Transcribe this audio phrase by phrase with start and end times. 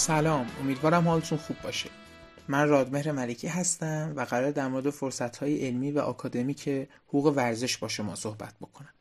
[0.00, 0.46] سلام.
[0.60, 1.90] امیدوارم حالتون خوب باشه.
[2.48, 6.68] من رادمهر ملکی هستم و قرار در مورد فرصتهای علمی و آکادمیک
[7.08, 8.94] حقوق ورزش با شما صحبت بکنم.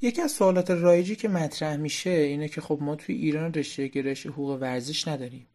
[0.00, 4.26] یکی از سوالات رایجی که مطرح میشه اینه که خب ما توی ایران رشته گرایش
[4.26, 5.46] حقوق ورزش نداریم.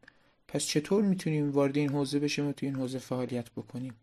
[0.48, 3.94] پس چطور می‌تونیم وارد این حوزه بشیم و توی این حوزه فعالیت بکنیم؟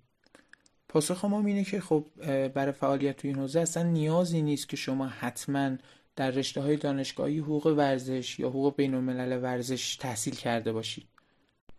[0.89, 2.06] پاسخ ما اینه که خب
[2.48, 5.77] برای فعالیت توی این حوزه اصلا نیازی نیست که شما حتما
[6.19, 11.09] در رشته های دانشگاهی حقوق ورزش یا حقوق بین الملل ورزش تحصیل کرده باشید.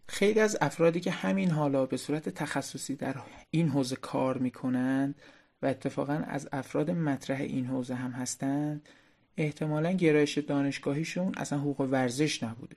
[0.07, 3.16] خیلی از افرادی که همین حالا به صورت تخصصی در
[3.52, 5.22] این حوزه کار می‌کنند
[5.61, 8.89] و اتفاقا از افراد مطرح این حوزه هم هستند
[9.38, 12.75] احتمالا گرایش دانشگاهیشون اصلا حقوق ورزش نبوده.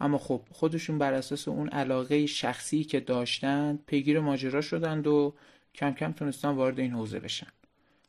[0.00, 5.34] اما خب خودشون بر اساس اون علاقه شخصی که داشتند پیگیر ماجرا شدند و
[5.74, 7.48] کم کم تونستن وارد این حوزه بشن.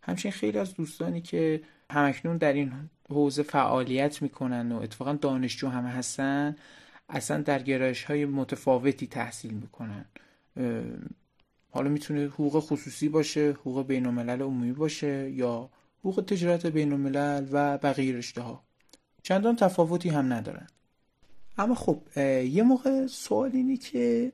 [0.05, 1.61] همچنین خیلی از دوستانی که
[1.91, 2.71] همکنون در این
[3.09, 6.55] حوزه فعالیت می‌کنن و اتفاقا دانشجو هم هستن
[7.09, 10.05] اصلا در گرایش های متفاوتی تحصیل می‌کنن.
[11.71, 17.47] حالا می‌تونه حقوق خصوصی باشه حقوق بین الملل عمومی باشه یا حقوق تجارت بین الملل
[17.51, 18.63] و بقیه رشته ها
[19.23, 20.67] چندان تفاوتی هم ندارن.
[21.57, 22.01] اما خب
[22.43, 24.31] یه موقع سوال اینه که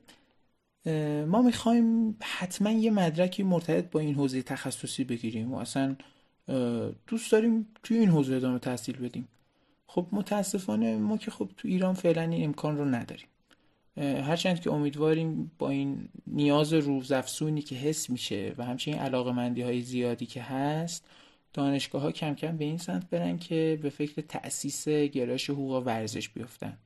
[1.26, 5.96] ما می‌خوایم حتما یه مدرکی مرتبط با این حوزه تخصصی بگیریم و اصلا
[7.06, 9.28] دوست داریم توی این حوزه ادامه تحصیل بدیم.
[9.86, 13.26] خب متاسفانه ما که خب تو ایران فعلا این امکان رو نداریم.
[13.96, 19.80] هرچند که امیدواریم با این نیاز روزافزونی که حس میشه و همچنین علاقه مندی های
[19.80, 21.08] زیادی که هست
[21.52, 26.28] دانشگاه ها کم کم به این سمت برن که به فکر تأسیس گرایش حقوق ورزش
[26.28, 26.78] بیفتن.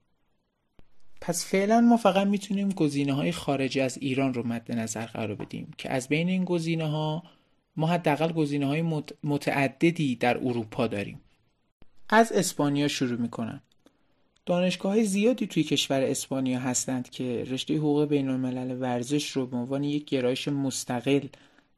[1.26, 5.70] پس فعلا ما فقط می‌تونیم گزینه های خارجی از ایران رو مد نظر قرار بدیم
[5.78, 7.22] که از بین این گزینه ها
[7.76, 11.20] ما حداقل گزینه های متعددی در اروپا داریم
[12.08, 13.62] از اسپانیا شروع می‌کنم
[14.46, 19.56] دانشگاه های زیادی توی کشور اسپانیا هستند که رشته حقوق بین الملل ورزش رو به
[19.56, 21.26] عنوان یک گرایش مستقل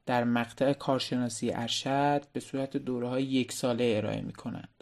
[0.07, 4.78] در مقطع کارشناسی ارشد به صورت دوره های یک ساله ارائه می کنند.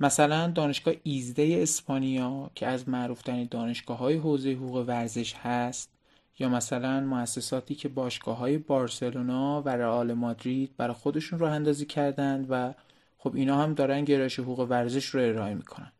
[0.00, 5.90] مثلا دانشگاه ایزده اسپانیا که از معروفترین دانشگاه های حوزه حقوق ورزش هست
[6.38, 12.46] یا مثلا مؤسساتی که باشگاه های بارسلونا و رئال مادرید برای خودشون راه اندازی کردند
[12.50, 12.74] و
[13.18, 15.92] خب اینا هم دارن گرایش حقوق ورزش رو ارائه می‌کنن.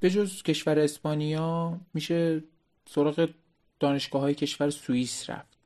[0.00, 2.42] به جز کشور اسپانیا میشه
[2.88, 3.28] سراغ
[3.80, 5.58] دانشگاه های کشور سوئیس رفت.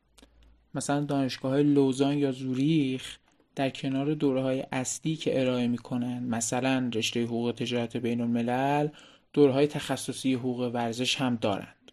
[0.74, 3.18] مثلا دانشگاه های لوزان یا زوریخ
[3.58, 8.88] در کنار دوره های اصلی که ارائه می‌کنن مثلا رشته حقوق تجارت بین الملل
[9.32, 11.92] دوره های تخصصی حقوق ورزش هم دارند.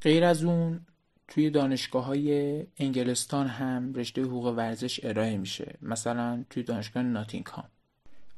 [0.00, 0.80] غیر از اون
[1.28, 7.68] توی دانشگاه های انگلستان هم رشته حقوق ورزش ارائه میشه مثلا توی دانشگاه ناتینگهام.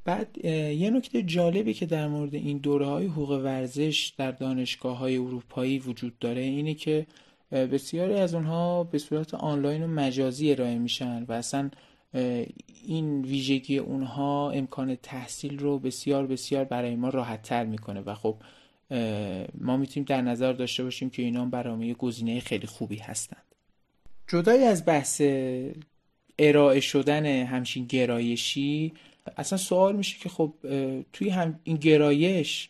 [0.05, 5.17] بعد یه نکته جالبی که در مورد این دوره های حقوق ورزش در دانشگاه های
[5.17, 7.07] اروپایی وجود داره اینه که
[7.51, 11.71] بسیاری از اونها به صورت آنلاین و مجازی ارائه میشن و اصلا
[12.85, 18.37] این ویژگی اونها امکان تحصیل رو بسیار بسیار برای ما راحت تر می‌کنه و خب
[19.61, 23.43] ما می‌تونیم در نظر داشته باشیم که اینا یه گزینه خیلی خوبی هستند.
[24.29, 25.23] جدای از بحث
[26.39, 28.93] ارائه شدن همچین گرایشی
[29.37, 30.55] اصلا سوال میشه که خب
[31.13, 32.69] توی هم این گرایش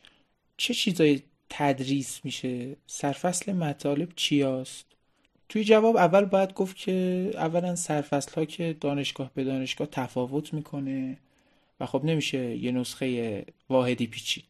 [0.56, 4.86] چه چیزایی تدریس میشه؟ سرفصل مطالب چیاست؟
[5.48, 11.16] توی جواب اول باید گفت که اولا سرفصل ها که دانشگاه به دانشگاه تفاوت می‌کنه
[11.80, 14.44] و خب نمیشه یه نسخه واحدی پیچید.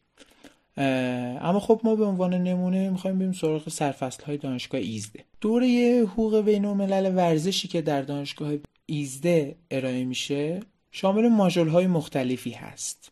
[0.77, 5.23] اما خب ما به عنوان نمونه می‌خوایم بریم سراغ سرفصل های دانشگاه ایزده.
[5.41, 8.53] دوره حقوق بین الملل ورزشی که در دانشگاه
[8.85, 10.59] ایزده ارائه میشه
[10.91, 13.11] شامل ماژول های مختلفی هست.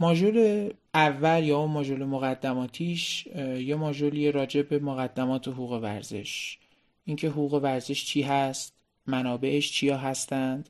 [0.00, 3.26] ماژول اول یا ماژول مقدماتیش
[3.66, 6.58] یه ماژولی راجع به مقدمات حقوق ورزش.
[7.04, 8.74] اینکه حقوق ورزش چی هست
[9.06, 10.68] منابعش چیا هستند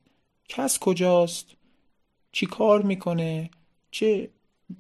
[0.49, 1.47] کس کجاست
[2.33, 3.51] چی کار می‌کنه
[3.91, 4.31] چه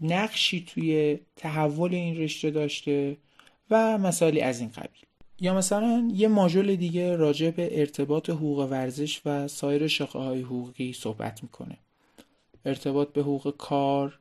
[0.00, 3.16] نقشی توی تحول این رشته داشته
[3.70, 5.02] و مسائلی از این قبیل.
[5.40, 10.92] یا مثلا یه ماژول دیگه راجع به ارتباط حقوق ورزش و سایر شاخه های حقوقی
[10.92, 11.78] صحبت می‌کنه.
[12.64, 14.18] ارتباط به حقوق کار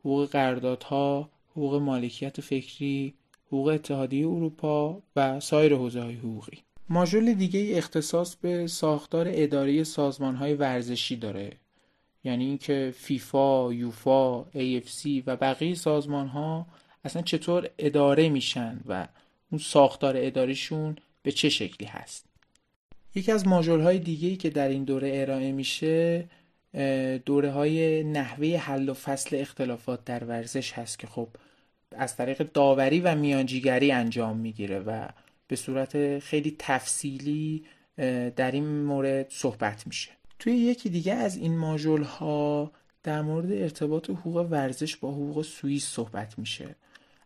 [0.00, 3.14] حقوق قراردادها حقوق مالکیت فکری
[3.46, 6.58] حقوق اتحادیه اروپا و سایر حوزه های حقوقی.
[6.88, 11.52] ماژول دیگه اختصاص به ساختار اداری سازمان های ورزشی داره.
[12.24, 16.66] یعنی اینکه فیفا، یوفا، AFC و بقیه سازمان ها
[17.04, 19.08] اصلا چطور اداره میشن و
[19.52, 22.24] اون ساختار اداریشون به چه شکلی هست.
[23.14, 26.24] یکی از ماژول های دیگه که در این دوره ارائه میشه
[27.26, 31.28] دوره های نحوه حل و فصل اختلافات در ورزش هست که خب
[31.96, 35.08] از طریق داوری و میانجیگری انجام می‌گیره و
[35.48, 37.64] به صورت خیلی تفصیلی
[38.36, 40.10] در این مورد صحبت میشه.
[40.38, 45.86] توی یکی دیگه از این ماژول ها در مورد ارتباط حقوق ورزش با حقوق سوئیس
[45.86, 46.76] صحبت میشه.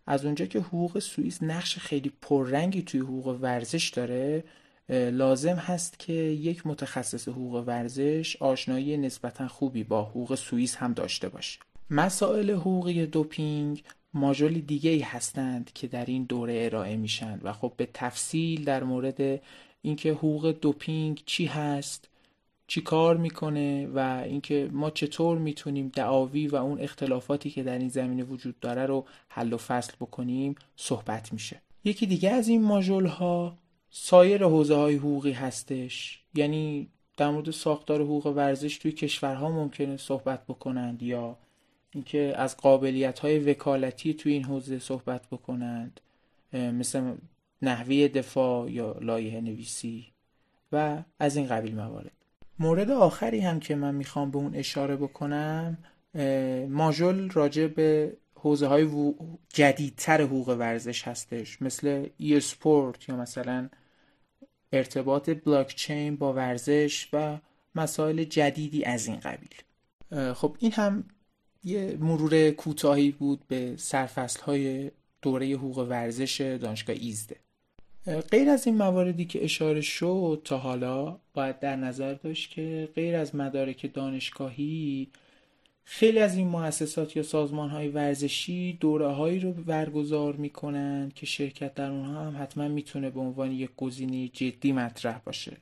[0.07, 4.45] از اونجا که حقوق سوئیس نقش خیلی پررنگی توی حقوق ورزش داره
[4.89, 11.29] لازم هست که یک متخصص حقوق ورزش آشنایی نسبتا خوبی با حقوق سوئیس هم داشته
[11.29, 11.59] باشه.
[11.91, 13.83] مسائل حقوقی دوپینگ
[14.15, 18.85] ماژول دیگه ای هستند که در این دوره ارائه میشن و خب به تفصیل در
[18.85, 19.41] مورد
[19.83, 22.09] اینکه حقوق دوپینگ چی هست
[22.67, 27.89] چی کار می‌کنه و اینکه ما چطور می‌تونیم دعاوی و اون اختلافاتی که در این
[27.89, 31.61] زمینه وجود داره رو حل و فصل بکنیم صحبت میشه.
[31.85, 33.59] یکی دیگه از این ماژول ها
[33.91, 36.23] سایر حوزه های حقوقی هستش.
[36.35, 41.37] یعنی در مورد ساختار حقوق ورزش توی کشورها ممکنه صحبت بکنند یا
[41.91, 46.01] اینکه از قابلیت های وکالتی توی این حوزه صحبت بکنند
[46.53, 47.15] مثل
[47.63, 50.07] نحوی دفاع یا لایه نویسی
[50.73, 52.13] و از این قبیل موارد.
[52.59, 55.79] مورد آخری هم که من می‌خوام به اون اشاره بکنم
[56.69, 59.15] ماژول راجع به حوزه های
[59.49, 63.69] جدیدتر حقوق ورزش هستش مثل ای سپورت یا مثلا
[64.73, 67.39] ارتباط بلاکچین با ورزش و
[67.75, 69.55] مسائل جدیدی از این قبیل.
[70.33, 71.05] خب این هم
[71.65, 74.91] یه مرور کوتاهی بود به سرفصل های
[75.23, 77.37] دوره حقوق ورزش دانشگاه ایزده.
[78.31, 83.17] غیر از این مواردی که اشاره شد تا حالا باید در نظر داشت که غیر
[83.17, 85.09] از مدارک دانشگاهی
[85.85, 91.75] خیلی از این مؤسسات یا سازمان های ورزشی دوره هایی رو برگزار می‌کنن که شرکت
[91.75, 95.57] در اونها هم حتما می‌تونه به عنوان یک گزینه جدی مطرح باشه.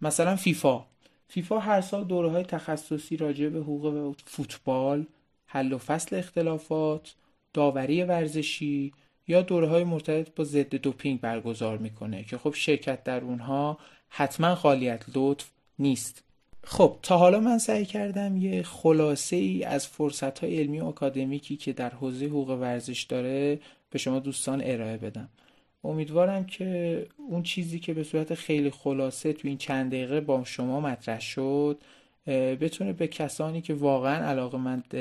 [0.00, 0.84] مثلا فیفا.
[1.28, 5.06] فیفا هر سال دوره های تخصصی راجع به حقوق فوتبال
[5.54, 7.14] حل و فصل اختلافات
[7.52, 8.92] داوری ورزشی
[9.28, 13.78] یا دوره های مرتبط با ضد دوپینگ برگزار می‌کنه که خب شرکت در اونها
[14.08, 16.24] حتما خالیت لطف نیست.
[16.64, 21.56] خب تا حالا من سعی کردم یه خلاصه ای از فرصت های علمی و اکادمیکی
[21.56, 23.60] که در حوزه حقوق ورزش داره
[23.90, 25.28] به شما دوستان ارائه بدم.
[25.84, 30.80] امیدوارم که اون چیزی که به صورت خیلی خلاصه تو این چند دقیقه با شما
[30.80, 31.80] مطرح شد
[32.60, 34.94] بتونه به کسانی که واقعا علاقه مند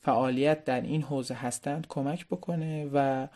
[0.00, 3.26] فعالیت در این حوزه هستند کمک بکنه و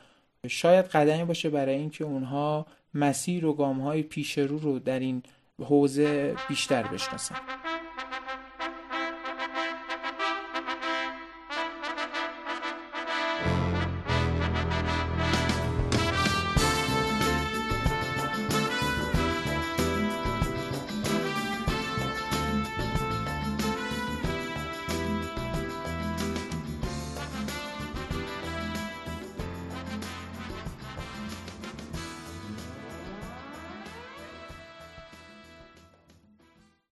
[0.48, 5.22] شاید قدمی باشه برای اینکه اونها مسیر و گام های پیش رو رو در این
[5.58, 7.36] حوزه بیشتر بشناسن.